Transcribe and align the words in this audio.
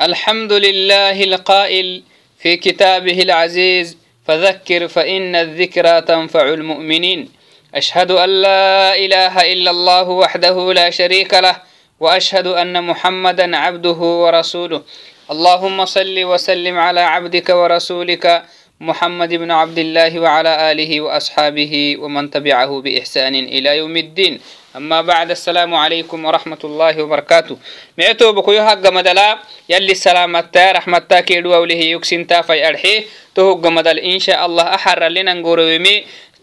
الحمد 0.00 0.52
لله 0.52 1.24
القائل 1.24 2.02
في 2.38 2.56
كتابه 2.56 3.22
العزيز 3.22 3.96
فذكر 4.26 4.88
فإن 4.88 5.36
الذكرى 5.36 6.00
تنفع 6.00 6.48
المؤمنين. 6.48 7.28
أشهد 7.74 8.10
أن 8.10 8.28
لا 8.42 8.96
إله 8.96 9.52
إلا 9.52 9.70
الله 9.70 10.08
وحده 10.08 10.72
لا 10.72 10.90
شريك 10.90 11.34
له 11.34 11.56
وأشهد 12.00 12.46
أن 12.46 12.84
محمدا 12.84 13.56
عبده 13.56 14.00
ورسوله. 14.22 14.82
اللهم 15.30 15.84
صل 15.84 16.24
وسلم 16.24 16.78
على 16.78 17.00
عبدك 17.00 17.48
ورسولك 17.50 18.42
محمد 18.80 19.34
بن 19.34 19.50
عبد 19.50 19.78
الله 19.78 20.20
وعلى 20.20 20.72
آله 20.72 21.00
وأصحابه 21.00 21.96
ومن 21.98 22.30
تبعه 22.30 22.80
بإحسان 22.80 23.34
إلى 23.34 23.76
يوم 23.76 23.96
الدين. 23.96 24.40
أما 24.76 25.02
بعد 25.02 25.30
السلام 25.30 25.74
عليكم 25.74 26.24
ورحمة 26.24 26.58
الله 26.64 27.02
وبركاته. 27.02 27.58
ميتو 27.98 28.32
بكيو 28.32 28.62
حق 28.62 28.86
مدلا 28.86 29.38
يلي 29.68 29.92
السلامة 29.92 30.54
رحمة 30.56 31.10
كيدو 31.26 31.50
وله 31.62 31.74
يكسن 31.74 32.26
تافي 32.26 32.68
أرحيه 32.68 33.04
تهق 33.34 33.66
مدل 33.66 33.98
إن 33.98 34.18
شاء 34.18 34.46
الله 34.46 34.74
أحر 34.74 35.08
لنا 35.08 35.34
نقول 35.34 35.60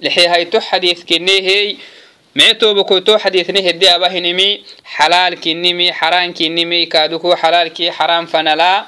لحي 0.01 0.27
هاي 0.27 0.49
حديث 0.59 1.03
كني 1.03 1.39
هي 1.47 1.75
ميتو 2.35 2.73
بكو 2.73 2.99
تو 2.99 3.17
حديث 3.17 3.49
نه 3.49 3.71
دي 3.71 3.95
أبهنمي 3.95 4.63
حلال 4.83 5.39
كنمي 5.39 5.93
حرام 5.93 6.33
كنمي 6.33 6.85
كادوكو 6.85 7.35
حلال 7.35 7.67
كي 7.67 7.91
حرام 7.91 8.25
فنلا. 8.25 8.85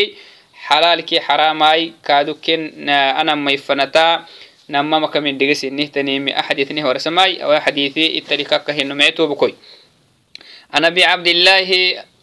xalaalki 0.68 1.20
xaraamai 1.20 1.94
kaduken 2.02 2.90
anamay 2.90 3.58
fanata. 3.58 4.26
Namama 4.72 5.08
kamidhigesinihtaniimi 5.12 6.32
axdisne 6.32 6.80
horsamai 6.82 7.42
awa 7.44 7.60
xadiisi 7.60 8.06
italikakkahino 8.24 8.96
micetoobkoy 8.96 9.52
عن 10.74 10.86
أبي 10.86 11.04
عبد 11.04 11.28
الله 11.28 11.70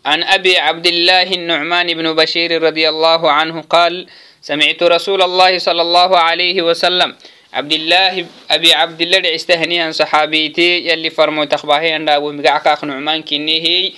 عن 0.06 0.22
أبي 0.22 0.58
عبد 0.58 0.86
الله 0.86 1.22
النعمان 1.22 1.86
بن 1.94 2.14
بشير 2.14 2.62
رضي 2.62 2.88
الله 2.88 3.30
عنه 3.30 3.60
قال 3.60 4.06
سمعت 4.42 4.82
رسول 4.82 5.22
الله 5.22 5.58
صلى 5.58 5.82
الله 5.82 6.18
عليه 6.18 6.62
وسلم 6.62 7.14
عبد 7.52 7.72
الله 7.72 8.26
أبي 8.50 8.72
عبد 8.72 9.00
الله 9.00 9.22
عستهنيها 9.34 9.90
صحابيتي 9.90 10.88
يلي 10.88 11.10
فرمو 11.10 11.44
تخباهي 11.44 11.92
عند 11.92 12.08
أبو 12.10 12.32
مقعكاك 12.32 12.84
نعمان 12.84 13.22
كنيه 13.22 13.92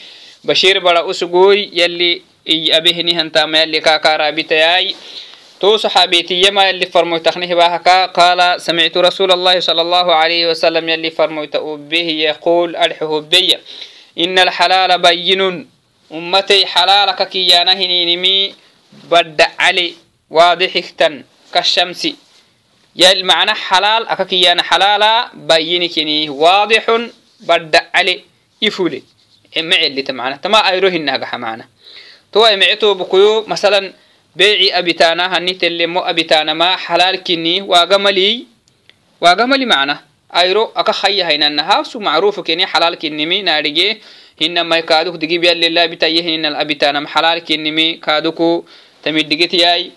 بشير 0.44 0.78
بلا 0.78 1.10
أسقوي 1.10 1.70
يلي 1.72 2.22
أبيهني 2.48 3.12
هنتا 3.20 3.46
ما 3.46 3.62
يلي 3.62 3.80
كاكا 3.80 4.16
رابطياي 4.16 4.94
تو 5.60 5.76
صحابيتي 5.76 6.34
يما 6.42 6.68
يلي 6.68 6.86
فرمو 6.86 7.16
تخنيه 7.18 7.54
باهكا 7.54 8.06
قال 8.06 8.60
سمعت 8.60 8.96
رسول 8.96 9.32
الله 9.32 9.60
صلى 9.60 9.80
الله 9.82 10.14
عليه 10.14 10.50
وسلم 10.50 10.88
يلي 10.88 11.10
فرمو 11.10 11.46
به 11.76 12.08
يقول 12.30 12.76
أرحه 12.76 13.20
بي 13.20 13.56
ina 14.14 14.42
alxalaala 14.42 14.98
bayinun 14.98 15.66
ummatey 16.10 16.64
xalaalaka 16.66 17.26
kiyaana 17.26 17.74
hininimi 17.74 18.54
badda 19.10 19.46
cali 19.58 19.96
waadixigtan 20.30 21.24
kashamsi 21.54 22.16
yal 22.94 23.22
macna 23.24 23.54
xalaal 23.54 24.04
aka 24.08 24.24
kiyaana 24.24 24.62
xalaala 24.70 25.30
bayinikini 25.34 26.28
waadixun 26.28 27.10
badda 27.46 27.80
cali 27.94 28.24
ifule 28.60 29.02
ma 29.68 29.76
celita 29.82 30.12
mana 30.12 30.38
tama 30.38 30.58
ayro 30.64 30.88
hinahgaxa 30.90 31.38
mana 31.38 31.64
towai 32.32 32.56
mecetobukuyo 32.56 33.44
masalan 33.46 33.92
beeci 34.36 34.72
abitaana 34.72 35.28
hani 35.28 35.54
tellemo 35.54 36.00
abitaanama 36.06 36.76
xalaal 36.78 37.18
kini 37.22 37.62
waagamali 37.62 38.46
waagamali 39.20 39.66
macna 39.66 39.94
واجملي 40.29 40.35
معنا 40.35 40.45
أيرو 40.47 40.71
أكا 40.75 40.91
خيا 40.91 41.27
هينا 41.27 41.47
النها 41.47 41.83
سو 41.83 41.99
معروف 41.99 42.39
كني 42.39 42.65
حلال 42.65 42.95
كنمي 42.95 43.41
نارجي 43.41 44.01
هن 44.41 44.61
ما 44.61 44.77
يكادوك 44.77 45.15
دقي 45.15 45.37
بيال 45.37 45.57
لله 45.57 45.85
بتايه 45.85 46.35
هن 46.35 46.45
الأبتانا 46.45 47.07
حلال 47.07 47.39
كنمي 47.39 47.93
كادوكو 47.93 48.63
تمدقت 49.03 49.53
ياي 49.53 49.91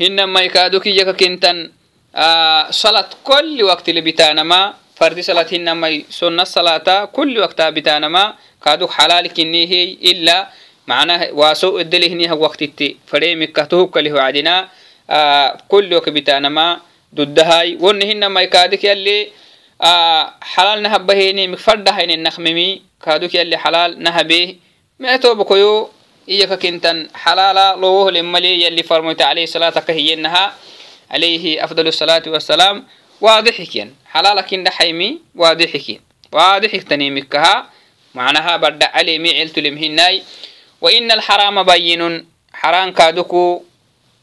هن 0.00 0.24
ما 0.24 0.40
يكادوك 0.40 0.86
يكا 0.86 1.12
كنتن 1.12 1.70
آه 2.16 2.70
صلاة 2.70 3.08
كل 3.24 3.62
وقت 3.62 3.88
اللي 3.88 4.00
بتانما 4.00 4.74
فرد 4.96 5.20
صلاة 5.20 5.46
هن 5.52 5.72
ما 5.72 6.02
سنة 6.10 6.42
الصلاة 6.42 7.04
كل 7.04 7.38
وقت 7.38 7.62
بتانما 7.62 8.34
كادوك 8.64 8.90
حلال 8.90 9.34
كني 9.34 9.66
هي 9.66 9.96
duddahai. 17.13 17.77
Wonnehinamai 17.77 18.49
kadik 18.49 18.83
yali 18.83 19.31
halal 19.79 20.81
nahabaheni 20.81 21.47
mikfaddahainen 21.47 22.21
nakmimi 22.23 22.81
yalli 23.05 23.29
yali 23.37 23.55
halal 23.55 23.95
nahabeh 23.99 24.55
meetobakoyo 24.99 25.91
iyaka 26.27 26.57
kintan 26.57 27.09
halala 27.13 27.75
lowohlemali 27.75 28.63
yali 28.63 28.83
farmoyta 28.83 29.27
alayhi 29.27 29.47
salaataka 29.47 29.93
hiyenaha 29.93 30.55
alayhi 31.09 31.59
afdal 31.59 31.87
الsalaati 31.87 32.29
wasalaam 32.31 32.87
waadixikyan 33.19 33.91
halalakindahaimi 34.07 35.19
waadixikin 35.35 35.99
waadixiktanimikaha 36.31 37.67
macnaha 38.15 38.57
badda 38.57 38.93
alemi 38.93 39.35
celtulemhinai 39.35 40.23
wa 40.81 40.91
ina 40.91 41.13
alharama 41.19 41.63
bayinun 41.67 42.23
haran 42.51 42.93
kaduku 42.93 43.65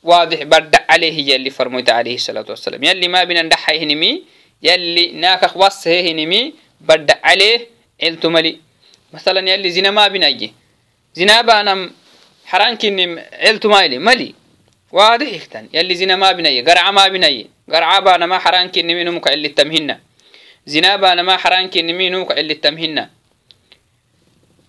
واضح 0.02 0.42
برد 0.42 0.76
عليه 0.88 1.34
يلي 1.34 1.50
فرميت 1.50 1.90
عليه 1.90 2.14
الصلاة 2.14 2.46
والسلام. 2.48 2.84
يلي 2.84 3.08
ما 3.08 3.24
بين 3.24 3.46
ندحي 3.46 3.78
هنمي 3.84 4.22
يلي 4.62 5.12
ناكخ 5.12 5.56
وصه 5.56 6.00
هنمي 6.00 6.54
برد 6.80 7.10
عليه 7.24 7.68
علت 8.02 8.26
ملي 8.26 8.58
مثلا 9.12 9.50
يلي 9.50 9.70
زنا 9.70 9.90
ما 9.90 10.08
بنجي 10.08 10.52
زنا 11.14 11.40
بانم 11.42 11.90
حران 12.44 12.76
كنم 12.76 13.22
علت 13.32 13.66
مايلي 13.66 13.98
ملي. 13.98 14.34
واضح 14.92 15.32
يختن 15.32 15.68
يلي 15.72 15.94
زنا 15.94 16.16
ما 16.16 16.32
بني 16.32 16.60
قرعة 16.60 16.90
ما 16.90 17.08
بني 17.08 17.46
قرعة 17.72 18.00
بانا 18.00 18.26
ما 18.26 18.38
حران 18.38 18.68
كنم 18.68 18.98
نمك 18.98 19.28
اللي 19.28 19.48
تمهنا 19.48 20.00
زنا 20.66 20.96
بانا 20.96 21.22
ما 21.22 21.36
حران 21.36 21.70
كنم 21.70 22.02
نمك 22.02 22.32
اللي 22.38 22.54
تمهنا 22.54 23.10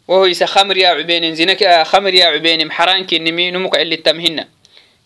وهو 0.08 0.26
يسا 0.26 0.46
خمر 0.46 0.78
يا 0.78 0.88
عبين 0.90 1.36
زنا 1.36 1.84
خمر 1.84 2.14
يا 2.14 2.26
عبين 2.26 2.72
حران 2.72 3.06
كنم 3.06 3.40
نمك 3.40 3.76
اللي 3.78 3.96
تمهنا 3.98 4.48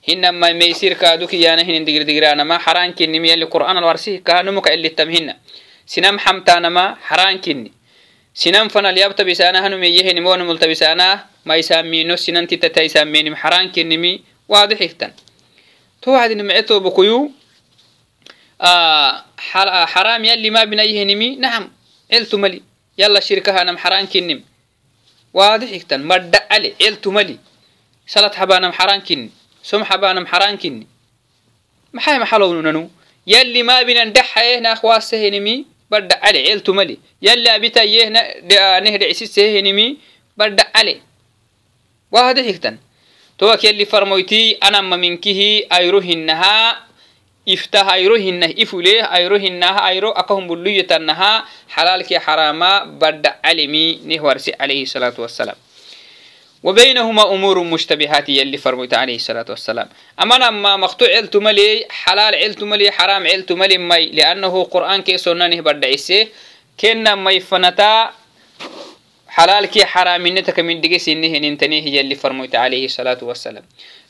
hinamai 0.07 0.53
maysirkaadukiyana 0.53 1.63
hinin 1.67 1.85
digirdigiranama 1.85 2.59
xaraankinim 2.65 3.25
yali 3.25 3.45
qur'aan 3.53 3.77
alwarsih 3.77 4.21
kahanumuka 4.27 4.69
cilitam 4.73 5.09
hina 5.09 5.33
sinam 5.85 6.15
xamtaanama 6.19 6.97
xaraankini 7.09 7.71
sinam 8.33 8.69
fanal 8.69 8.97
yabtabisaana 9.03 9.61
hanumeyehenim 9.65 10.25
wanumultabisaana 10.25 11.07
maisaamino 11.45 12.17
sinantitatisaamenim 12.17 13.35
xaraankinimi 13.41 14.13
waadixigtan 14.49 15.11
towacdini 16.01 16.43
mece 16.43 16.63
tobokuyu 16.69 17.31
xaraam 19.93 20.23
yali 20.29 20.49
mabinayehenimi 20.51 21.27
naxam 21.43 21.65
celtumali 22.11 22.59
yala 22.97 23.21
shirkahanam 23.27 23.77
xaraankinim 23.83 24.39
waadixigtan 25.33 26.01
madhacale 26.11 26.69
celtumali 26.81 27.35
salad 28.13 28.33
xabaanam 28.39 28.71
xaraankinim 28.79 29.29
somxabaanam 29.69 30.25
xarankini 30.31 30.85
maxay 31.95 32.17
maxalownunanu 32.23 32.83
yalli 33.33 33.61
maabinan 33.69 34.09
dhaxayehnaak 34.17 34.81
waasehenimi 34.89 35.55
bardhacale 35.91 36.39
celtumali 36.47 36.95
yalli 37.27 37.49
abitayehna 37.57 38.21
nehdhecisisehenimi 38.85 39.87
bardhacale 40.39 40.95
wahade 42.13 42.41
higtan 42.49 42.75
towak 43.37 43.61
yalli 43.67 43.85
farmoyti 43.85 44.57
anama 44.67 44.97
minkihi 44.97 45.65
ayro 45.77 45.99
hinaha 46.09 46.85
iftah 47.45 47.85
ayro 47.97 48.15
hinah 48.25 48.49
ifuleh 48.63 49.05
ayro 49.17 49.37
hinaha 49.37 49.81
ayro 49.91 50.09
akahum 50.21 50.47
buluyatanaha 50.49 51.31
xalaalki 51.75 52.15
xaraama 52.25 52.71
bardhacalemi 53.01 53.85
neh 54.09 54.19
warsi 54.27 54.51
alayhi 54.63 54.85
salaatu 54.93 55.21
wasalaam 55.25 55.57
وبينهما 56.64 57.34
أمور 57.34 57.62
مشتبهات 57.62 58.28
يلي 58.28 58.56
فرميت 58.56 58.94
عليه 58.94 59.16
الصلاة 59.16 59.46
والسلام 59.48 59.88
أما 60.22 60.34
لما 60.34 60.76
مقطوع 60.76 61.08
علت 61.16 61.36
ملي 61.36 61.86
حلال 61.90 62.34
علت 62.34 62.62
ملي 62.62 62.90
حرام 62.90 63.26
علت 63.26 63.52
ملي 63.52 63.78
مي 63.78 64.06
لأنه 64.06 64.64
قرآن 64.64 65.02
كي 65.02 65.18
سننه 65.18 65.60
بدعيسه 65.60 66.26
كنا 66.80 67.14
مي 67.14 67.40
فنتا 67.40 68.10
حلال 69.28 69.66
كي 69.66 69.84
حرام 69.84 70.26
نتك 70.26 70.60
من 70.60 70.80
دقيس 70.80 71.08
إنه 71.08 71.38
ننتنيه 71.38 71.98
يلي 71.98 72.14
فرميت 72.14 72.54
عليه 72.54 72.84
الصلاة 72.84 73.18
والسلام 73.22 73.62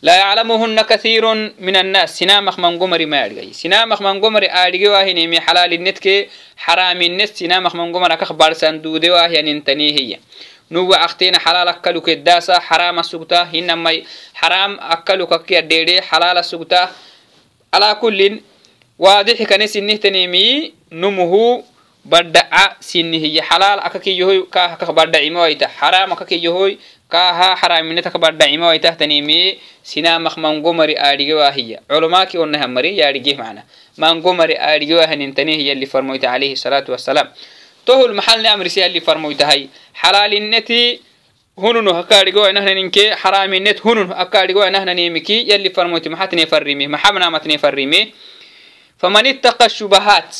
لا 0.03 0.17
يعلمهن 0.17 0.81
كثير 0.83 1.35
من 1.67 1.77
الناس 1.77 2.19
سنامخ 2.19 2.59
من 2.59 2.79
قمر 2.79 3.07
ما 3.07 3.25
أرجعي 3.25 3.53
سنامخ 3.53 4.03
من 4.03 4.21
قمر 4.21 4.45
أرجعي 4.45 4.89
واهن 4.89 5.27
مي 5.29 5.41
حلال 5.41 5.73
النتك 5.73 6.29
حرام 6.57 7.03
النت 7.03 7.29
سنامخ 7.37 7.75
من 7.77 7.93
قمر 7.95 8.13
أكخبار 8.13 8.53
سندود 8.53 9.07
واهن 9.07 9.45
ننتنيه 9.45 9.93
هي 10.01 10.19
nuwa 10.72 11.02
aktena 11.02 11.40
halal 11.40 11.68
akkalu 11.68 12.02
keddasa 12.02 12.60
harama 12.60 13.04
sugta 13.04 13.46
hinamai 13.46 14.06
haram 14.34 14.78
akkalu 14.82 15.28
kakki 15.28 15.58
addede 15.58 16.00
halala 16.10 16.44
sugta 16.44 16.90
ala 17.72 17.96
kullin 17.96 18.42
waadixi 19.00 19.46
kane 19.46 19.68
sinnihtanemi 19.68 20.74
numuhu 20.92 21.64
baddaca 22.06 22.78
sinnihiya 22.80 23.44
halal 23.50 23.82
akakiyohoy 23.82 24.46
kaha 24.50 24.78
kak 24.78 24.94
baddacimowaita 24.94 25.68
haram 25.82 26.14
akakiyohoy 26.14 26.78
kaha 27.10 27.56
haraminetaka 27.58 28.18
baddacimowaitahtanemi 28.22 29.58
sinamak 29.84 30.38
mangomari 30.38 30.98
aadhigewahiya 30.98 31.82
culumaki 31.90 32.38
onahamari 32.38 32.98
yaadhigeh 32.98 33.38
macna 33.38 33.64
mangomari 33.98 34.54
aadhigewahanintanihiya 34.58 35.74
li 35.74 35.86
farmoyta 35.86 36.32
alayhi 36.32 36.58
salaatu 36.58 36.92
wasalaam 36.94 37.28
tohul 37.86 38.14
maxalni 38.14 38.48
amrisi 38.48 38.80
yalli 38.80 39.02
farmoytahay 39.02 39.62
xalaalineti 40.02 41.02
hununu 41.58 41.94
hakaadhigoanahnaninke 41.94 43.04
xaraaminnet 43.22 43.78
hunun 43.86 44.08
hakaadhigoanahnanemiki 44.22 45.38
yalli 45.52 45.70
farmoyti 45.70 46.10
maxatne 46.10 46.46
farrime 46.52 46.88
maxabnamatne 46.88 47.58
farrime 47.64 48.02
faman 49.02 49.26
ittaqa 49.26 49.70
shubahaat 49.70 50.32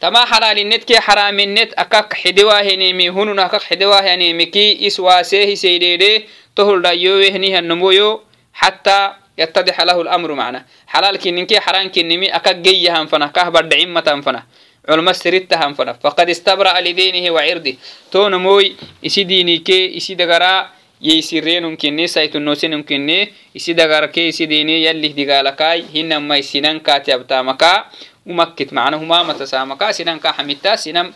tama 0.00 0.22
xalaalinetke 0.32 0.96
xaraaminnet 1.06 1.70
akak 1.76 2.08
xidewahenemi 2.22 3.06
hunun 3.16 3.38
akak 3.38 3.62
xidewahanemiki 3.68 4.66
iswaasehiseydede 4.88 6.12
tohul 6.56 6.80
dhayowehnihanomoyo 6.84 8.22
xataa 8.60 9.16
yattadixa 9.36 9.84
lahu 9.84 10.04
lamru 10.08 10.34
macna 10.36 10.64
xalaalkininke 10.92 11.56
xaraankinimi 11.60 12.30
akak 12.32 12.56
geyahan 12.64 13.08
fana 13.08 13.28
kah 13.28 13.50
badhacimatan 13.52 14.22
fana 14.24 14.42
علماء 14.88 15.14
سريت 15.14 15.50
تهم 15.50 15.74
فنا 15.74 15.92
فقد 15.92 16.30
استبرأ 16.30 16.80
لدينه 16.80 17.30
وعرضه 17.30 17.74
تون 18.10 18.34
موي 18.34 18.76
اسي 19.06 19.24
ديني 19.24 19.58
كي 19.58 19.96
اسي 19.96 20.14
دغرا 20.14 20.70
يسي 21.02 21.40
رين 21.40 21.62
ممكن 21.66 22.06
سايت 22.06 22.36
النوسين 22.36 22.74
ممكن 22.74 23.26
اسي 23.56 23.72
دغرا 23.72 24.06
كي 24.06 24.28
اسي 24.28 24.46
ديني 24.46 24.84
يلي 24.84 25.08
دغالكاي 25.08 25.84
هن 25.94 26.16
ما 26.16 26.40
سنن 26.40 26.78
كاتي 26.78 27.14
ابتا 27.14 27.42
مكا 27.42 27.84
ومكت 28.26 28.72
معناه 28.72 28.98
ما 28.98 29.22
متسامكا 29.22 29.92
سنن 29.92 30.18
كا 30.18 30.32
حميتا 30.32 30.76
سنم 30.76 31.12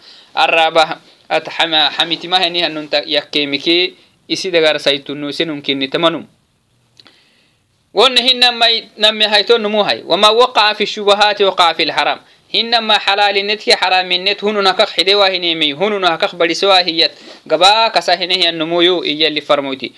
اتحما 1.30 1.88
حميتي 1.90 2.28
ما 2.28 2.38
هني 2.46 2.66
ان 2.66 2.76
انت 2.76 3.02
يكيمكي 3.06 3.94
اسي 4.32 4.50
دغرا 4.50 4.78
سايت 4.78 5.10
النوسين 5.10 5.50
ممكن 5.50 5.90
تمنو 5.90 6.22
ونهن 7.94 8.54
ما 8.54 8.66
نمي 8.98 9.24
هايتون 9.24 9.66
مو 9.66 9.82
هاي 9.82 10.02
وما 10.06 10.28
وقع 10.28 10.72
في 10.72 10.82
الشبهات 10.82 11.42
وقع 11.42 11.72
في 11.72 11.82
الحرام 11.82 12.20
إنما 12.54 12.98
حلال 12.98 13.46
نتك 13.46 13.74
حرام 13.74 14.12
نت 14.12 14.44
هنا 14.44 14.72
كخ 14.72 14.92
حدوا 14.92 15.28
هنيمي 15.28 15.72
هنا 15.74 16.16
كخ 16.16 16.34
بدي 16.34 16.54
سوا 16.54 16.78
هيت. 16.78 17.12
جبا 17.46 17.88
كسهنه 17.88 18.34
هي 18.34 18.48
النمويو 18.48 19.02
إيه 19.02 19.28
اللي 19.28 19.40
فرموتي. 19.40 19.92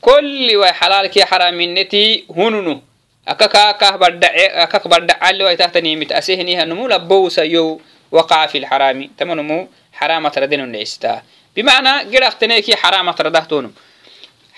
كل 0.00 0.56
واي 0.56 0.72
حلال 0.72 1.06
كي 1.06 1.24
حرام 1.24 1.60
نتي 1.60 2.24
هنا 2.36 2.80
أكاكا 3.28 3.72
كه 3.72 3.96
بدع 3.96 4.28
أكاك 4.34 4.88
بدع 4.88 5.14
على 5.20 5.44
واي 5.44 5.56
تحت 5.56 5.76
نيمت. 5.76 6.12
أسهنه 6.12 6.50
هي 6.50 6.62
النمو 6.62 6.88
لبوا 6.88 7.28
سيو 7.28 7.80
وقع 8.12 8.46
في 8.46 8.58
الحرامي. 8.58 9.10
تمنو 9.18 9.42
مو 9.42 9.68
حرام 9.92 10.28
تردن 10.28 10.72
ليستا. 10.72 11.22
بمعنى 11.56 12.16
قرأت 12.16 12.44
نيكي 12.44 12.76
حرام 12.76 13.10
تردهتونم 13.10 13.72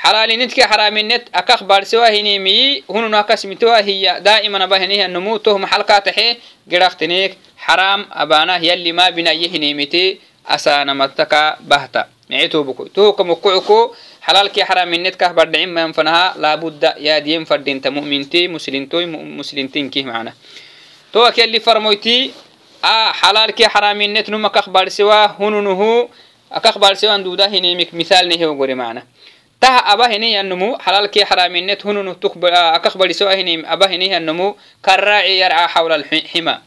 xalaalinitki 0.03 0.61
xaraaminnet 0.63 1.29
akak 1.33 1.63
baadsewa 1.69 2.09
hinimiyi 2.11 2.85
hunun 2.89 3.15
akasmitewa 3.15 3.83
hiya 3.83 4.21
daa'iman 4.21 4.63
abahinihanumu 4.63 5.39
toh 5.45 5.59
maxalkaataxe 5.59 6.41
gidhaqteneek 6.69 7.37
xaraam 7.67 8.07
abanah 8.11 8.57
yalli 8.63 8.93
ma 8.93 9.11
binaye 9.13 9.47
hinimite 9.53 10.19
asaanamataka 10.49 11.59
bahta 11.61 12.09
micetobuko 12.31 12.89
tohoka 12.89 13.25
mokocuko 13.25 13.93
xalaalki 14.25 14.61
xaraaminnet 14.65 15.17
kah 15.21 15.33
badhacimayan 15.37 15.93
fanaha 15.93 16.33
laabudda 16.41 16.97
yaadiyen 16.99 17.45
fadhinta 17.45 17.91
mu'minte 17.91 18.49
muslintoy 18.49 19.05
muslintinkih 19.07 20.05
macna 20.09 20.33
toak 21.13 21.37
yalli 21.39 21.61
farmoyti 21.61 22.33
a 22.83 23.13
xalaalki 23.21 23.69
xaraaminnet 23.69 24.29
numa 24.33 24.49
kak 24.49 24.73
baadsewa 24.73 25.37
hununuhu 25.37 26.09
akak 26.51 26.79
baadsewan 26.81 27.21
duuda 27.21 27.53
hinimik 27.53 27.93
misaalnehewgore 27.93 28.75
macna 28.75 29.03
tah 29.03 29.09
aba 29.69 30.09
hiniyannumu 30.09 30.77
halalki 30.81 31.21
xaraaminnet 31.25 31.83
hununu 31.85 32.17
akak 32.75 32.97
badisoa 32.97 33.37
hinim 33.37 33.65
aba 33.69 33.89
hiniyannumu 33.89 34.57
karraaci 34.83 35.39
yarca 35.39 35.69
xawla 35.69 35.95
alxima 35.95 36.63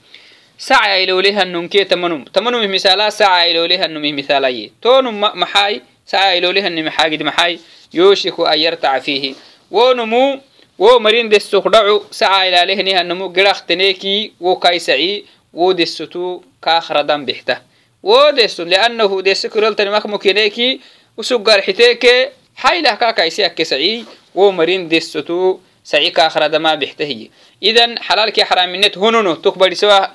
saca 0.58 0.98
ilolehannunke 1.00 1.86
tamanum. 1.86 2.26
Tamanumih 2.26 2.70
misala 2.70 3.12
saca 3.12 3.48
ilolehannumih 3.48 4.14
misalaye 4.14 4.72
tonum 4.82 5.16
maxay 5.16 5.82
saca 6.06 6.36
ilolehannimi 6.36 6.90
xaagid 6.90 7.24
maxay 7.24 7.60
yooshiku 7.94 8.46
an 8.46 8.58
yartaca 8.60 9.02
fiihi 9.02 9.36
wonumu 9.72 10.40
wo 10.78 11.00
marin 11.00 11.30
desok 11.30 11.70
dhacu 11.72 12.06
saca 12.12 12.46
ilalehnihannumu 12.48 13.34
gidhaqteneeki 13.34 14.34
wo 14.40 14.56
kaysaci 14.56 15.26
wo 15.54 15.74
desotu 15.74 16.44
kaakhradan 16.62 17.26
bixta 17.26 17.62
wo 18.04 18.32
deso 18.32 18.66
liannahu 18.66 19.22
desekiroltanimakmukineeki 19.22 20.82
usugarxiteeke 21.18 22.43
hailah 22.56 22.98
kaakaisi 22.98 23.44
ake 23.44 23.66
saci 23.66 24.06
wo 24.36 24.52
marin 24.52 24.90
desotu 24.90 25.60
saci 25.84 26.12
kaakradama 26.12 26.78
bextahiye 26.78 27.30
idan 27.62 27.98
xalaalki 28.08 28.42
xaraaminet 28.50 28.96
hununo 28.96 29.36
tukbadisewa 29.36 30.12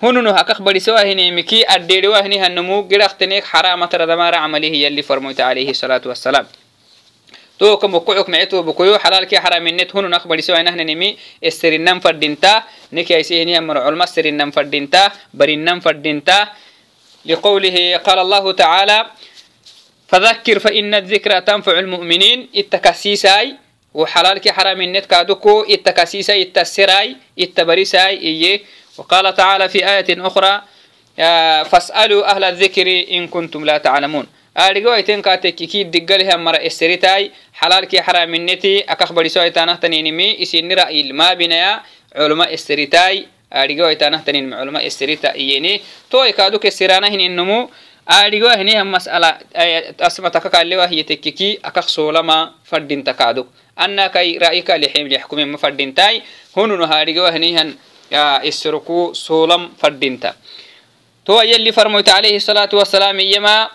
hununo 0.00 0.32
hakak 0.32 0.60
badisewahinemiki 0.60 1.64
addeedewahini 1.74 2.38
hanamu 2.38 2.82
gidaqteneek 2.90 3.44
xaramatradamara 3.44 4.38
camalihi 4.42 4.82
yalli 4.84 5.02
farmoyta 5.02 5.46
alayhi 5.46 5.74
salaatu 5.74 6.08
wasalaam 6.08 6.46
toka 7.58 7.86
mokook 7.88 8.28
mecetobokoyo 8.28 8.98
xalaalki 8.98 9.36
xaraaminet 9.36 9.90
hunun 9.94 10.14
ak 10.14 10.26
badisewainahnanimi 10.26 11.16
eserinan 11.42 12.00
fadhinta 12.00 12.64
nekaisehinihamarcolma 12.92 14.06
serinan 14.06 14.50
fadhinta 14.52 15.12
barinan 15.32 15.80
fadhinta 15.80 16.38
liqowlihi 17.24 17.84
qaala 18.06 18.20
allahu 18.26 18.52
tacaala 18.54 19.10
فذكر 20.14 20.58
فإن 20.58 20.94
الذكرى 20.94 21.40
تنفع 21.40 21.78
المؤمنين 21.78 22.48
التكسيساي 22.56 23.54
وحلالك 23.94 24.48
حرام 24.48 24.80
النت 24.80 25.06
كادوكو 25.06 25.66
التكسيساي 25.70 26.42
التسراي 26.42 27.16
التبريساي 27.38 28.18
إيه. 28.18 28.62
وقال 28.98 29.34
تعالى 29.34 29.68
في 29.68 29.78
آية 29.88 30.06
أخرى 30.10 30.62
فاسألوا 31.70 32.30
أهل 32.30 32.44
الذكر 32.44 33.04
إن 33.10 33.28
كنتم 33.28 33.64
لا 33.64 33.78
تعلمون. 33.78 34.26
أرجو 34.58 34.94
أيتين 34.94 35.22
كاتك 35.22 35.54
كي 35.54 35.82
دقلها 35.82 36.36
مرة 36.36 36.56
استريتاي 36.56 37.30
حلالك 37.54 38.00
حرام 38.00 38.34
النتي 38.34 38.80
أكخبر 38.80 39.28
سوى 39.28 39.50
تانه 39.50 39.74
تنينمي 39.74 40.42
إسين 40.42 40.72
رأي 40.72 41.12
ما 41.12 41.34
بنايا 41.34 41.80
علماء 42.16 42.54
استريتاي. 42.54 43.26
أرجو 43.52 43.88
أيتانه 43.88 44.20
تنين 44.26 44.54
علماء 44.54 44.86
استريتا 44.86 45.34
إيني. 45.34 45.80
تو 46.10 46.24
يكادوك 46.24 46.66
استرانه 46.66 47.14
النمو 47.14 47.70
aadhigoahinihan 48.06 48.84
masala 48.86 49.40
asmatakakalewahiyetekkiki 49.98 51.58
akak 51.62 51.88
solama 51.88 52.54
fadinta 52.64 53.14
kacdo 53.14 53.48
anna 53.76 54.08
kai 54.12 54.38
ra'yikaliximlixkumima 54.38 55.58
fadintai 55.58 56.22
hununo 56.54 56.86
haadhigoahinihan 56.86 57.72
isroku 58.44 59.14
solam 59.16 59.72
fadinta 59.80 60.34
towa 61.24 61.44
yalli 61.44 61.72
farmoyta 61.72 62.14
alayhi 62.20 62.40
salaatu 62.40 62.76
wasalaam 62.76 63.16
iyama 63.20 63.70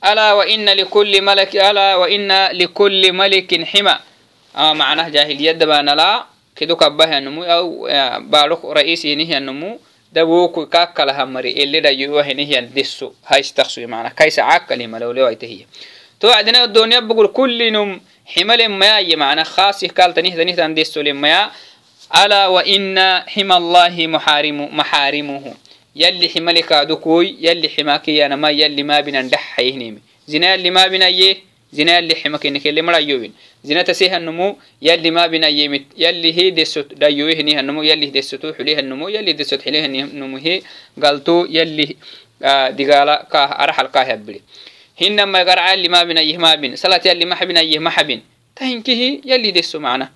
ala 0.00 0.34
waina 0.40 0.74
likulli 0.74 1.20
malik 1.20 1.54
ala 1.60 1.98
waina 2.00 2.52
likulli 2.52 3.12
malikin 3.12 3.64
xima 3.68 4.00
macnah 4.56 5.12
jahiliyaddabaanala 5.12 6.26
kedo 6.56 6.76
kabbahianumu 6.80 7.44
aw 7.44 7.64
baarok 8.24 8.72
ra'isihinihianumu 8.72 9.76
dawoku 10.16 10.60
kakalahamari 10.74 11.50
elidayuahinihyandisu 11.62 13.06
haistaqsumana 13.30 14.10
kaisa 14.18 14.42
cakalhimalowlewaytahiya 14.50 15.66
to 16.20 16.26
acdina 16.38 16.66
doniya 16.66 17.00
bugul 17.08 17.28
kullinum 17.38 17.90
ximalemmayaaye 18.32 19.16
mana 19.16 19.44
khasi 19.44 19.88
kaltanihtanihtandisolemaya 19.98 21.40
ala 22.10 22.40
waina 22.50 23.24
xima 23.32 23.54
allahi 23.60 24.06
muxarimu 24.14 24.64
maxarimuhu 24.78 25.52
yalli 25.94 26.28
ximale 26.32 26.62
yalli 27.46 27.68
ximakiyanama 27.74 28.48
yalli 28.60 28.82
maabinan 28.90 29.28
dhaxayihnimi 29.28 30.00
zina 30.26 30.46
yalli 30.46 30.70
maabinaye 30.70 31.30
zina 31.72 31.92
yalli 31.98 32.14
xima 32.14 32.38
kinekele 32.38 32.82
marayoyin 32.82 33.32
zina 33.64 33.84
tasi 33.84 34.08
hanumu 34.08 34.58
yalli 34.80 35.10
mabinayemit 35.10 35.90
yalli 35.96 36.32
hi 36.32 36.52
desot 36.52 36.94
dayoyihini 36.94 37.54
hanumu 37.54 37.82
yalli 37.84 38.10
desotu 38.10 38.54
xuli 38.54 38.74
hanumu 38.74 39.10
yalli 39.10 39.34
desot 39.34 39.62
xili 39.62 39.82
hanumu 39.82 40.38
hi 40.38 40.62
galtu 40.96 41.46
yalli 41.50 41.96
ah, 42.42 42.70
digala 42.70 43.26
kaah 43.26 43.58
araxal 43.58 43.90
kaahyabbiri 43.90 44.40
hinama 44.94 45.44
garca 45.44 45.74
yalli 45.74 45.88
mabinayih 45.88 46.38
mabin 46.38 46.76
salat 46.76 47.04
yalli 47.04 47.26
maxbinayih 47.26 47.80
maxbin 47.82 48.22
tahinkihi 48.54 49.26
yalli 49.26 49.52
deso 49.52 49.80
macna 49.80 50.08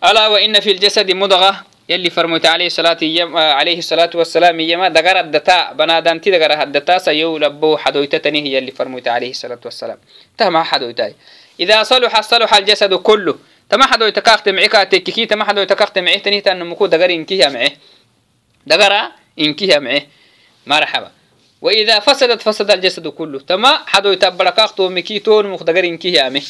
ala 0.00 0.30
wa 0.30 0.38
ina 0.40 0.60
fi 0.60 0.74
ljasadi 0.74 1.14
mudga 1.14 1.69
يلي 1.90 2.10
فرموت 2.10 2.46
عليه 2.46 2.66
الصلاة 2.66 2.96
يم... 3.02 3.36
آه، 3.36 3.52
عليه 3.52 3.78
الصلاة 3.78 4.10
والسلام 4.14 4.60
يما 4.60 4.88
دقر 4.88 5.20
الدتاء 5.20 5.74
بنادان 5.74 6.20
تي 6.20 6.30
دقر 6.30 6.62
الدتاء 6.62 6.98
سيو 6.98 7.38
لبو 7.38 7.76
حدويتتني 7.76 8.42
هي 8.42 8.58
اللي 8.58 8.70
فرموت 8.70 9.08
عليه 9.08 9.30
الصلاة 9.30 9.58
والسلام. 9.64 9.98
تهما 10.38 10.62
حدويتاي. 10.62 11.14
إذا 11.60 11.82
صلح 11.82 12.20
صلح 12.20 12.54
الجسد 12.54 12.94
كله 12.94 13.38
تما 13.70 13.86
حدويتك 13.86 14.22
كاخت 14.22 14.48
عكا 14.48 14.84
تككي 14.84 15.26
تما 15.26 15.44
حدويتك 15.44 15.76
كاخت 15.76 15.98
عيه 15.98 16.18
تنيه 16.18 16.40
تأنه 16.40 16.64
مكو 16.64 16.86
دقر 16.86 17.10
إنكيها 17.10 17.48
معه. 17.48 17.70
دقر 18.66 19.08
إنكيها 19.38 19.78
معه. 19.78 20.02
مرحبا. 20.66 21.10
وإذا 21.62 21.98
فسدت 21.98 22.42
فسد 22.42 22.70
الجسد 22.70 23.08
كله. 23.08 23.40
تما 23.40 23.78
حدويت 23.86 24.24
بركاختو 24.24 24.88
مكيتون 24.88 25.46
مخدقر 25.46 25.84
إنكيها 25.84 26.28
معه. 26.28 26.42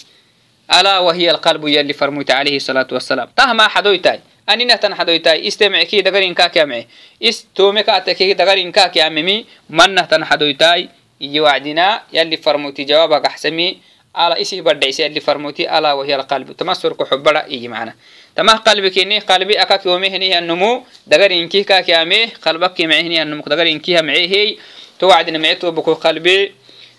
ألا 0.81 0.99
وهي 0.99 1.31
القلب 1.31 1.69
يلي 1.69 1.93
فرموت 1.93 2.31
عليه 2.31 2.57
الصلاة 2.57 2.87
والسلام. 2.93 3.29
تهما 3.37 3.69
حدويتاي. 3.69 4.21
أننا 4.50 4.76
تن 4.76 4.96
حدويتاي 4.96 5.48
استمع 5.48 5.84
كي 5.84 6.02
دقرين 6.02 6.34
كاك 6.34 6.56
يامعي 6.56 6.88
استومك 7.24 7.90
أتكي 7.90 8.34
دقرين 8.34 8.72
كاك 8.72 8.98
ياممي 8.98 9.46
منه 9.70 10.02
تن 10.02 10.26
حدويتاي 10.26 10.90
يوعدنا 11.22 12.02
يلي 12.14 12.38
فرموتي 12.38 12.84
جوابك 12.84 13.26
أحسمي 13.26 13.78
على 14.16 14.42
إسي 14.42 14.62
بدعيس 14.62 15.00
يلي 15.00 15.20
فرموتي 15.20 15.78
ألا 15.78 15.94
وهي 15.94 16.16
القلب 16.16 16.52
تمسر 16.52 16.94
كحبرا 16.94 17.46
إيجي 17.46 17.68
معنا 17.68 17.94
تمه 18.36 18.54
قلبك 18.54 18.98
إني 18.98 19.20
قلبي 19.20 19.62
أكاك 19.62 19.86
يومي 19.86 20.08
هني 20.08 20.40
النمو 20.40 20.84
دقرين 21.08 21.50
كي 21.50 21.64
كاك 21.64 21.90
يامي 21.90 22.26
قلبك 22.26 22.82
معي 22.82 23.02
هني 23.02 23.22
النمو 23.22 23.44
دقرين 23.48 23.80
كي 23.80 24.02
معي 24.02 24.28
هي 24.28 24.58
توعدنا 25.00 25.38
معي 25.38 25.56
بكو 25.56 25.94
قلبي 25.94 26.52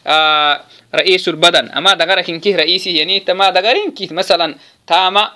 آه 0.06 0.60
رئيس 0.94 1.28
البدن 1.28 1.68
أما 1.68 1.94
دقرك 1.94 2.30
إنكي 2.30 2.56
رئيسي 2.56 2.96
يعني 2.96 3.20
تما 3.20 3.50
دقرين 3.50 3.90
كي 3.90 4.08
مثلا 4.10 4.54
تاما 4.86 5.32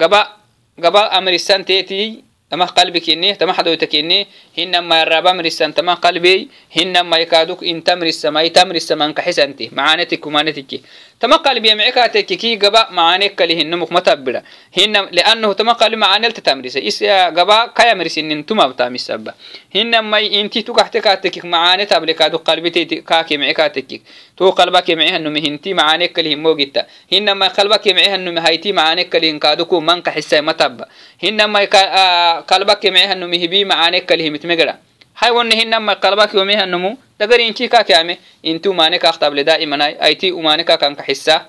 قبا 0.00 0.35
قبل 0.83 0.99
أمر 0.99 1.33
السن 1.33 1.65
تأتي 1.65 2.23
تما 2.51 2.65
قلبك 2.65 3.09
إني 3.09 3.33
تما 3.35 3.53
حدوتك 3.53 3.95
إني 3.95 4.27
هنما 4.57 5.03
الرابع 5.03 5.31
أمر 5.31 5.45
السن 5.45 5.73
تما 5.73 5.93
قلبي 5.93 6.47
هنما 6.77 7.17
يكادوك 7.17 7.63
إن 7.63 7.83
تمر 7.83 8.05
السماء 8.05 8.47
تمر 8.47 8.75
السماء 8.75 9.11
كحسنتي 9.11 9.69
معانتك 9.73 10.27
ومانتك 10.27 10.81
تما 11.20 11.36
قلبي 11.36 11.74
معك 11.74 12.10
كي 12.18 12.56
قبا 12.56 12.86
معانك 12.90 13.34
كله 13.34 13.60
النمك 13.60 13.92
متبرة 13.92 14.42
هن 14.78 14.92
لأنه 15.12 15.52
تما 15.52 15.72
قلبي 15.72 15.96
معانل 15.96 16.32
تتمرس 16.32 16.76
إس 16.76 17.02
قبا 17.38 17.66
كيا 17.66 17.94
مرسين 17.94 18.30
انتما 18.30 18.66
بتامي 18.66 18.94
السبا 18.94 19.32
هنما 19.74 20.18
انتي 20.18 20.62
تكحتك 20.62 21.04
تكك 21.22 21.44
معاني 21.44 21.84
تبلي 21.86 22.14
كادو 22.14 22.38
قلبي 22.38 22.70
تي 22.70 22.84
كاكي 22.84 23.36
معك 23.36 23.56
تكك 23.56 24.02
تو 24.36 24.50
قلبك 24.50 24.90
معها 24.90 25.16
النمي 25.16 25.40
هنتي 25.48 25.74
معانك 25.74 26.12
كله 26.12 26.34
موجتا 26.36 26.86
هنما 27.12 27.46
قلبك 27.48 27.88
معها 27.88 28.14
النمي 28.14 28.40
هايتي 28.40 28.72
معانك 28.72 29.08
كله 29.08 29.38
كادوكو 29.38 29.80
منك 29.80 30.08
حسا 30.08 30.40
متبا 30.40 30.86
هنما 31.24 31.60
قلبك 32.50 32.86
معها 32.86 33.12
النمي 33.12 33.44
هبي 33.44 33.64
معانك 33.64 34.06
كله 34.06 34.30
متمجرا 34.30 34.74
هاي 35.18 35.30
ون 35.30 35.52
هنما 35.52 35.92
قلبك 35.92 36.34
يوميها 36.34 36.64
النمو 36.64 36.96
دقر 37.20 37.40
إنكي 37.40 37.68
كاك 37.68 37.90
يامي 37.90 38.18
إنتو 38.46 38.72
مانك 38.72 39.04
أختب 39.04 39.34
لدائما 39.34 40.04
أيتي 40.04 40.30
أمانك 40.30 40.78
كان 40.78 41.02
حسا 41.02 41.46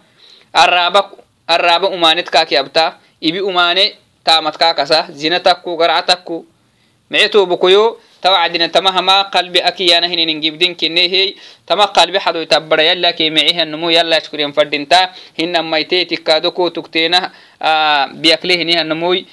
الرابك 0.57 1.05
الرابع 1.50 1.93
أمانت 1.93 2.29
كاك 2.29 2.51
يبتا 2.51 2.98
إبي 3.24 3.39
أماني 3.39 3.95
تامت 4.25 4.55
كاكسا 4.57 5.07
زينتكو 5.12 5.77
قرعتكو 5.77 6.45
معتو 7.12 7.45
بكيو 7.45 7.98
توعدنا 8.22 8.67
تمهما 8.67 9.22
قلبي 9.22 9.60
أكي 9.60 9.98
أنا 9.98 10.07
هنا 10.07 10.24
نجيب 10.24 10.57
دين 10.57 10.75
كنيه 10.75 11.10
هي 11.10 11.33
تما 11.67 11.86
قلبي 11.86 12.19
حدو 12.19 12.39
يتبر 12.39 12.79
يلا 12.79 13.12
كي 13.12 13.29
معيه 13.29 13.63
النمو 13.63 13.89
يلا 13.89 14.19
شكرين 14.19 14.51
فردينتا 14.51 15.10
هنا 15.39 15.62
ميتي 15.62 16.05
تكادوكو 16.05 16.67
تكتينا 16.67 17.31
آه 17.62 18.05
بيأكليه 18.05 18.63
هنا 18.63 18.81
النموي 18.81 19.25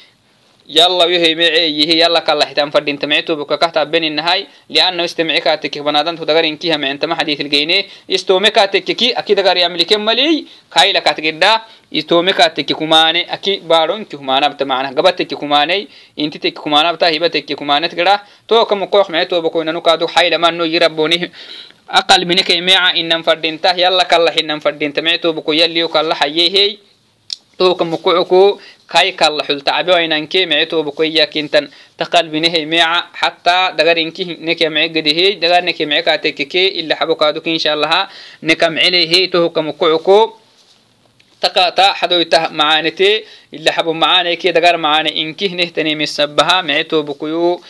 yalla 0.68 1.06
yohime 1.06 1.46
ceeyihi 1.56 1.98
yalla 2.00 2.22
kalaxitan 2.22 2.72
fadhinta 2.72 3.08
mictubu 3.08 3.46
kakahtaa 3.46 3.86
beninahay 3.86 4.46
liana 4.70 5.04
istemci 5.06 5.42
katekek 5.42 5.84
banadantu 5.84 6.26
dagarinkiha 6.26 6.78
micentama 6.78 7.16
xadiitilgeyne 7.16 7.86
istome 8.08 8.50
katekeki 8.52 9.14
aki 9.16 9.36
dagaryamlike 9.36 9.98
maliy 9.98 10.46
kaila 10.70 11.02
katgedha 11.02 11.62
istome 11.92 12.34
kateke 12.34 12.74
kumane 12.74 13.28
aki 13.30 13.62
baronki 13.62 14.16
humanabta 14.16 14.66
mana 14.66 14.92
gaba 14.94 15.12
teke 15.14 15.36
kumane 15.36 15.88
inti 16.18 16.40
teke 16.40 16.60
kumanabta 16.62 17.10
hiba 17.14 17.30
teke 17.30 17.56
kumanet 17.56 17.94
gedha 17.96 18.26
toka 18.48 18.76
mukox 18.76 19.10
mictubu 19.10 19.50
koinanu 19.50 19.82
kaadu 19.82 20.08
xailamaano 20.08 20.66
yiraboni 20.66 21.30
aqalminekeimeca 21.88 22.96
inan 22.98 23.24
fadhintah 23.24 23.78
yalla 23.78 24.06
kalaxinan 24.06 24.60
fadhinta 24.62 25.02
mictubu 25.02 25.42
ko 25.46 25.54
yalliyo 25.54 25.90
kala 25.90 26.16
hayehey 26.16 26.80
toka 27.58 27.84
mukku 27.92 28.60
kai 28.88 29.12
kala 29.18 29.44
xultacbewainanke 29.48 30.46
mee 30.46 30.66
tobakoyakintan 30.72 31.66
taqalbinehe 31.98 32.66
meeca 32.72 33.10
xataa 33.20 33.72
dagarinki 33.78 34.24
neke 34.48 34.70
mee 34.70 34.88
gedehey 34.96 35.40
dagar 35.42 35.62
neke 35.64 35.86
mee 35.90 36.02
kaatekeke 36.08 36.64
ila 36.80 36.96
xabokaaduk 37.00 37.46
inshaallaha 37.48 38.02
neka 38.48 38.70
mecelehey 38.70 39.28
tohoka 39.34 39.62
mukuco 39.68 40.20
taqata 41.42 41.86
xadoytah 42.00 42.44
macaanete 42.60 43.10
ila 43.58 43.72
xabo 43.76 43.94
macaaneke 43.94 44.54
dagar 44.54 44.78
macaane 44.78 45.10
inkihnehtanemisabaha 45.22 46.58
mee 46.68 46.84
tobakoyo 46.84 47.62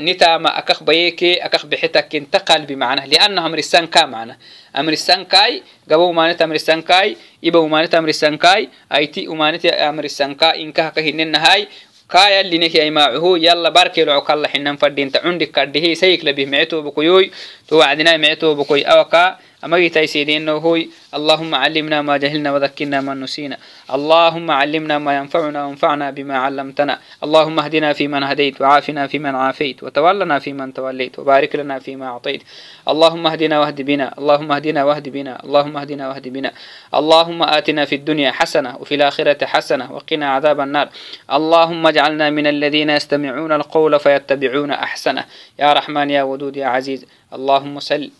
nitama 0.00 0.56
akak 0.56 0.80
bayeke 0.80 1.36
akak 1.36 1.68
bexetakinta 1.68 2.40
qalbi 2.40 2.72
macnah 2.72 3.04
lianah 3.04 3.44
amrisanka 3.44 4.08
macnah 4.08 4.36
amrisankai 4.72 5.60
gaba 5.84 6.04
umanet 6.08 6.40
amrisankai 6.40 7.16
iba 7.44 7.60
umanet 7.60 7.92
amrisankai 7.92 8.72
aiti 8.88 9.28
umanet 9.28 9.68
amrisanka 9.68 10.56
inkaha 10.56 10.96
kahinenahai 10.96 11.68
kayalineki 12.08 12.80
aimacuhu 12.80 13.36
yalla 13.36 13.72
barkeloco 13.72 14.24
kalla 14.24 14.48
hinan 14.48 14.76
fadinta 14.76 15.20
cundi 15.20 15.48
kadhihi 15.48 15.96
sayik 15.96 16.24
labih 16.24 16.48
mece 16.48 16.72
tobakoyoy 16.72 17.28
to 17.68 17.80
wacdinai 17.80 18.16
mece 18.20 18.40
tobakoy 18.40 18.84
awaka 18.84 19.36
أمجيتاي 19.64 20.06
سيدي 20.06 20.36
إنه 20.36 20.52
هو 20.52 20.78
اللهم 21.14 21.54
علمنا 21.54 22.02
ما 22.02 22.16
جهلنا 22.16 22.52
وذكرنا 22.52 23.00
ما 23.00 23.14
نسينا. 23.14 23.56
اللهم 23.94 24.50
علمنا 24.50 24.98
ما 24.98 25.16
ينفعنا 25.16 25.64
وانفعنا 25.64 26.10
بما 26.10 26.38
علمتنا. 26.38 26.98
اللهم 27.24 27.58
اهدنا 27.58 27.92
فيمن 27.92 28.22
هديت 28.22 28.60
وعافنا 28.60 29.06
فيمن 29.06 29.34
عافيت 29.34 29.82
وتولنا 29.82 30.38
فيمن 30.38 30.74
توليت 30.74 31.18
وبارك 31.18 31.56
لنا 31.56 31.78
فيما 31.78 32.06
أعطيت. 32.06 32.42
اللهم 32.88 33.26
اهدنا 33.26 33.60
واهد 33.60 33.82
بنا. 33.82 34.14
اللهم 34.18 34.52
اهدنا 34.52 34.84
واهد 34.84 35.08
بنا. 35.08 35.44
اللهم 35.44 35.76
اهدنا 35.76 36.08
واهد 36.08 36.28
بنا. 36.28 36.52
اللهم 36.94 37.42
آتنا 37.42 37.84
في 37.84 37.94
الدنيا 37.94 38.30
حسنة 38.30 38.76
وفي 38.80 38.94
الآخرة 38.94 39.46
حسنة 39.46 39.92
وقنا 39.92 40.26
عذاب 40.34 40.60
النار. 40.60 40.88
اللهم 41.32 41.86
اجعلنا 41.86 42.30
من 42.30 42.46
الذين 42.46 42.90
يستمعون 42.90 43.52
القول 43.52 44.00
فيتبعون 44.00 44.70
أحسنه. 44.70 45.24
يا 45.58 45.72
رحمن 45.72 46.10
يا 46.10 46.22
ودود 46.22 46.56
يا 46.56 46.66
عزيز. 46.66 47.06
اللهم 47.32 47.80
سل 47.80 48.10